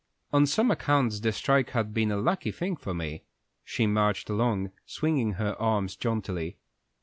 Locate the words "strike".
1.31-1.69